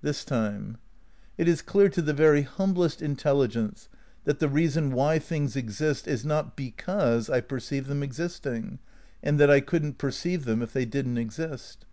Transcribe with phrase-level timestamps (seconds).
[0.00, 0.78] this time.
[1.36, 3.90] It is clear to the very humblest intelligence
[4.24, 8.78] that the reason why things exist is not because I per ceive them existing,
[9.22, 11.84] and that I couldn't perceive them if they didn't exist.